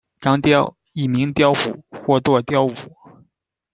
[0.19, 2.73] 张雕，一名雕虎，或作雕武。